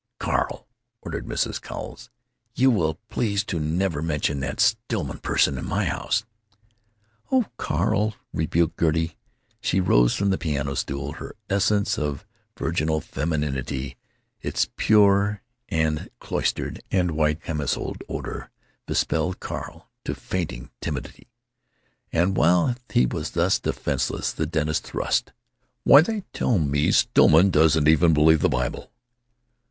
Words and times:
'""Carl," 0.19 0.67
ordered 1.03 1.27
Mrs. 1.27 1.61
Cowles, 1.61 2.09
"you 2.55 2.71
will 2.71 2.95
please 3.11 3.43
to 3.43 3.59
never 3.59 4.01
mention 4.01 4.39
that 4.39 4.59
Stillman 4.59 5.19
person 5.19 5.59
in 5.59 5.65
my 5.67 5.85
house!" 5.85 6.25
"Oh, 7.31 7.45
Carl!" 7.57 8.15
rebuked 8.33 8.79
Gertie. 8.79 9.15
She 9.61 9.79
rose 9.79 10.15
from 10.15 10.31
the 10.31 10.39
piano 10.39 10.73
stool. 10.73 11.11
Her 11.13 11.35
essence 11.51 11.99
of 11.99 12.25
virginal 12.57 12.99
femininity, 12.99 13.95
its 14.41 14.67
pure 14.75 15.43
and 15.69 16.09
cloistered 16.19 16.81
and 16.89 17.11
white 17.11 17.39
camisoled 17.43 18.01
odor, 18.09 18.49
bespelled 18.87 19.39
Carl 19.39 19.87
to 20.05 20.15
fainting 20.15 20.71
timidity. 20.81 21.27
And 22.11 22.35
while 22.35 22.73
he 22.89 23.05
was 23.05 23.29
thus 23.29 23.59
defenseless 23.59 24.31
the 24.31 24.47
dentist 24.47 24.83
thrust: 24.83 25.31
"Why, 25.83 26.01
they 26.01 26.21
tell 26.33 26.57
me 26.57 26.91
Stillman 26.91 27.51
doesn't 27.51 27.87
even 27.87 28.15
believe 28.15 28.41
the 28.41 28.49
Bible!" 28.49 28.91